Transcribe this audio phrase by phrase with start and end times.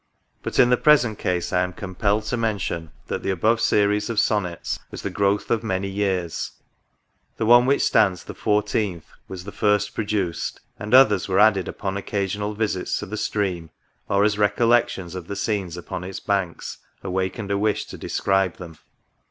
[0.41, 4.09] But, in the present case, I am compelled to men tion, that the above series
[4.09, 6.53] of Sonnets was the growth of many years;—
[7.37, 11.97] the one which stands the 14th was the first produced; and others were added upon
[11.97, 13.69] occasional visits to the Stream,
[14.09, 18.79] or as recollections of the scenes upon its banks awakened a wish to describe them.